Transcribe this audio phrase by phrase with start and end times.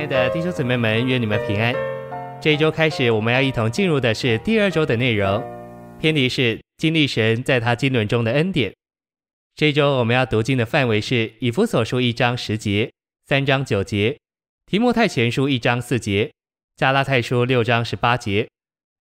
[0.00, 1.74] 亲爱的弟兄姊妹们，愿你们平安。
[2.40, 5.44] 这一周开始，我们要一同进入的是第二周的内容，
[5.98, 8.72] 篇题是经历神在他经纶中的恩典。
[9.54, 12.90] 这一周我们要读经的范围是以弗所书一章十节、
[13.26, 14.18] 三章九节、
[14.64, 16.32] 提摩太前书一章四节、
[16.78, 18.48] 加拉太书六章十八节、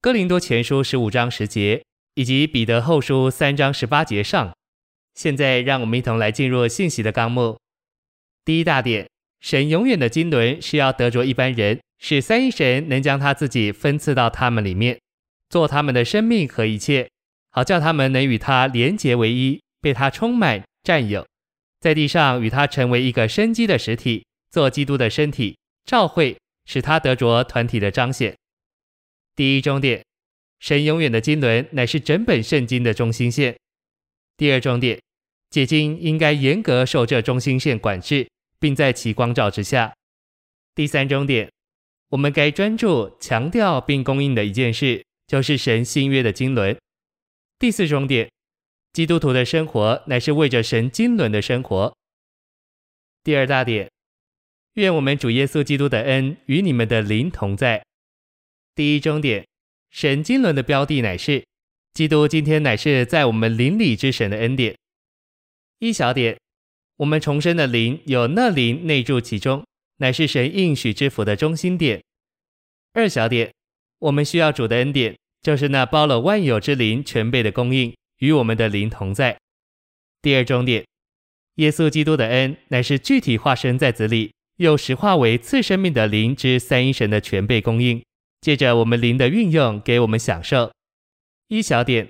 [0.00, 1.80] 哥林多前书十五章十节，
[2.16, 4.52] 以及彼得后书三章十八节上。
[5.14, 7.56] 现在让我们一同来进入信息的纲目。
[8.44, 9.06] 第一大点。
[9.40, 14.98] 神永远的经纶是要得着一般人，使三一神能将他自己分赐到他们里面，
[15.48, 17.08] 做他们的生命和一切，
[17.50, 21.26] 好叫他们能与他连结为一，被他充满占有，
[21.80, 28.36] 在地上与他成为一个生机的实体，做基督的身体，召会，使他得着团体的彰显。
[29.36, 30.04] 第一重点，
[30.58, 33.56] 神永远的经纶乃是整本圣经的中心线。
[34.36, 35.00] 第二重点，
[35.50, 38.26] 解经应该严格受这中心线管制。
[38.60, 39.94] 并在其光照之下。
[40.74, 41.50] 第三终点，
[42.10, 46.78] 我们该专注强调并供应的一件事，就是神新约的经纶。
[47.58, 48.30] 第四终点，
[48.92, 51.96] 基督徒的生活乃是为着神经纶的生活。
[53.24, 53.90] 第二大点，
[54.74, 57.84] 愿我们主耶稣基督的恩与你们的灵同在。
[58.74, 59.46] 第一终点，
[59.90, 61.44] 神经纶的标的乃是
[61.92, 64.76] 基督，今天乃是在我们邻里之神的恩典。
[65.80, 66.38] 一小点。
[66.98, 69.64] 我们重生的灵有那灵内住其中，
[69.98, 72.02] 乃是神应许之福的中心点。
[72.92, 73.52] 二小点，
[74.00, 79.38] 我们需要主的恩典，就是那包了万有之灵全备的供应，与我们的灵同在。
[80.20, 80.84] 第二重点，
[81.54, 88.02] 耶稣基督的恩乃是具体化身在子里，又实化为赐生命的灵之三一神的全备供应，
[88.40, 90.72] 借着我们灵的运用给我们享受。
[91.46, 92.08] 一小点，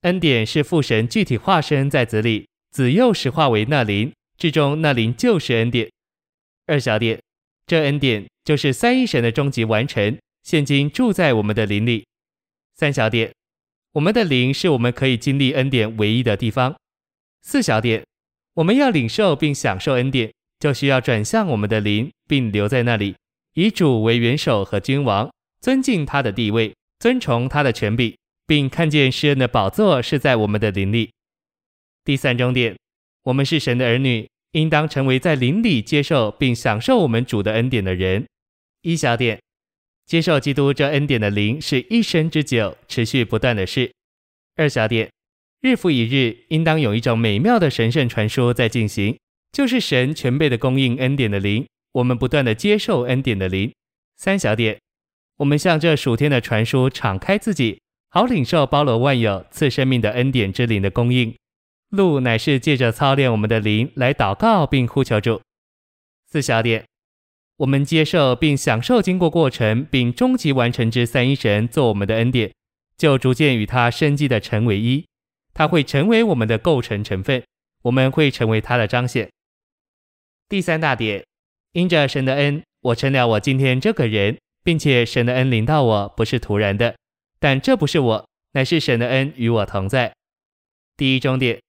[0.00, 4.10] 恩典是父神具体化身在子里，子又实化为那灵。
[4.42, 5.88] 至终那灵就是恩典。
[6.66, 7.22] 二小点，
[7.64, 12.04] 这恩典就是三一神的终极完成，现今住在我们的灵里。
[12.74, 13.32] 三小点，
[13.92, 16.74] 我们的灵是我们可以经历恩典唯一的地方。
[17.42, 18.04] 四小点，
[18.54, 23.14] 我们要领受并享受恩典，就需要转向我们的灵，并留在那里，
[23.54, 28.16] 以主为元首和君王，尊敬他的地位，尊崇他的权柄，
[28.48, 31.12] 并看见施恩的宝座是在我们的灵里。
[32.04, 32.76] 第三终点，
[33.22, 34.28] 我们是神的儿女。
[34.52, 38.26] 应当成为在灵里接受并享受我们主的恩典的人。
[38.82, 39.40] 一小点，
[40.06, 43.92] 接受基督这恩典的灵是一生之久、持续不断的事。
[44.56, 45.10] 二小点，
[45.60, 49.18] 日复一日，应当有一种美妙的神圣传输在进行，
[49.52, 53.72] 就是神全备的供应恩典的灵，我们不断的接受恩典的灵。
[54.18, 54.78] 三小点，
[55.38, 57.80] 我们向这属天的传输敞开自己，
[58.10, 61.34] 好领受包罗万有赐生命的恩典之灵的供应。
[61.92, 65.42] 路乃是借着操练我们的灵来祷告并呼求主。
[66.26, 66.86] 四小点，
[67.58, 72.50] 我们接受并享受经过过程并终极完成之三一神做我们的恩典，
[72.96, 75.04] 就逐渐与他生机的成为一。
[75.52, 77.44] 他会成为我们的构成成分，
[77.82, 79.30] 我们会成为他的彰显。
[80.48, 81.22] 第三大点，
[81.72, 86.96] 因着神的恩，我成了我今天这个人，并且神的恩临到我不是突然的，
[87.38, 90.14] 但这不是我，乃是神的恩与我同在。
[90.96, 91.61] 第一终点。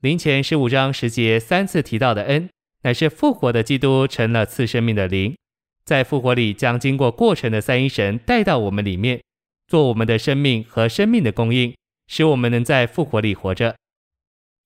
[0.00, 2.48] 灵前十五章十节三次提到的恩，
[2.84, 5.36] 乃是复活的基督成了赐生命的灵，
[5.84, 9.20] 在复活里将经过过程的三一神带到我们里面，
[9.68, 13.76] 做我们的生命和生命的供应，使我们能在复活里活着。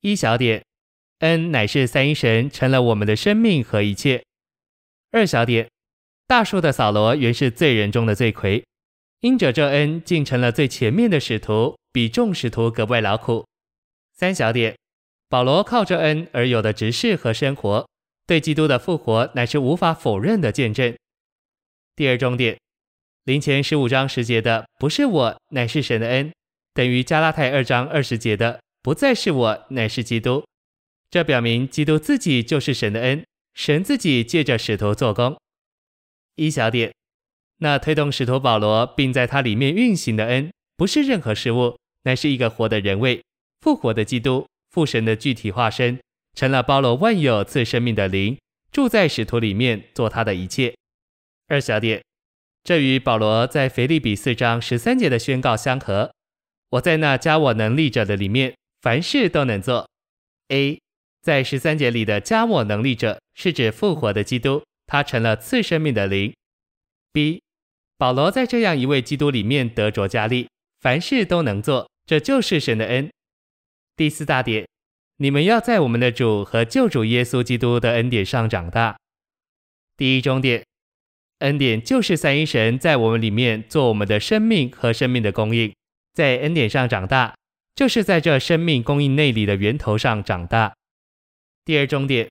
[0.02, 0.62] 一小点，
[1.18, 4.22] 恩乃是三一神成了我们的生命和一切。
[5.10, 5.68] 二小点，
[6.28, 8.64] 大树的扫罗原是罪人中的罪魁，
[9.22, 13.44] 因着这恩竟成了最前面的使徒，比众使徒格外劳苦。
[14.12, 14.76] 三小点。
[15.28, 17.88] 保罗靠着恩而有的执事和生活，
[18.26, 20.94] 对基督的复活乃是无法否认的见证。
[21.96, 22.58] 第二重点，
[23.24, 26.32] 林前十五章十节的不是我，乃是神的恩，
[26.72, 30.44] 等于加拉太二章二十节的不再是我，乃是基督。
[31.10, 33.24] 这表明基督自己就是神的恩，
[33.54, 35.36] 神自己借着使徒做工。
[36.34, 36.92] 一小点，
[37.58, 43.22] 那推动使徒保罗并在他里面运行的恩，不是任何事物，乃是一个活的人位，
[43.60, 44.46] 复活的基督。
[44.74, 46.00] 父神的具体化身，
[46.34, 48.36] 成了包罗万有赐生命的灵，
[48.72, 50.74] 住在使徒里面，做他的一切。
[51.46, 52.02] 二小点，
[52.64, 56.10] 这与保罗在腓立比四章十三节的宣告相合。
[56.70, 59.88] 我在那加我能力者的里面，凡事都能做。
[60.48, 60.80] A，
[61.22, 66.34] 在十三节里的加我能力者，是指复活的基督，他成了次生命的灵。
[67.12, 67.40] B，
[67.96, 70.48] 保罗在这样一位基督里面得着加力，
[70.80, 73.08] 凡事都能做，这就是神的恩。
[73.96, 74.66] 第四大点，
[75.18, 78.96] 你们要在我们的主和救主耶稣基督的恩典上长大。
[79.96, 80.64] 第一终点，
[81.38, 85.72] 恩典就是三一神在我们里面做我们的生命和生命的供应，
[86.12, 87.36] 在恩典上长大，
[87.76, 90.74] 就是在这生命供应内里的源头上长大。
[91.64, 92.28] 第二终点，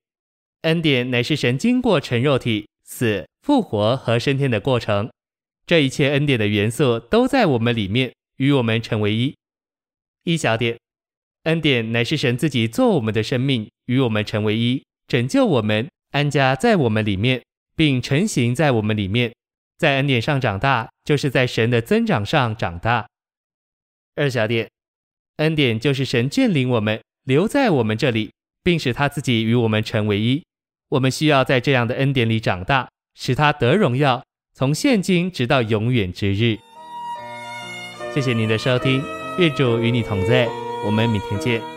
[0.63, 5.09] 恩典乃是神经过成肉体、死、复活和升天的过程，
[5.66, 9.33] 这一切恩典的元素都在我们里面，与我们成为一。
[10.25, 10.77] 一小点，
[11.44, 17.44] 恩典乃是神自己做我们的生命，与我们成为一，拯救我们，安家在我们里面，
[17.75, 19.34] 并成形在我们里面，
[19.78, 23.07] 在恩典上长大，就是在神的增长上长大。
[24.16, 24.69] 二小点，
[25.38, 28.31] 恩典就是神眷领我们，留在我们这里。
[28.66, 30.42] 并使他自己与我们成为一，
[30.88, 34.24] 我们需要在这样的恩典里长大，使他得荣耀，
[34.54, 36.57] 从现今直到永远之日。
[38.13, 39.04] 谢谢您的收听，
[39.38, 40.48] 愿主与你同在，
[40.83, 41.73] 我们明天见。